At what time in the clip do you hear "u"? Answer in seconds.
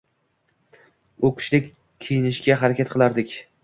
1.27-1.33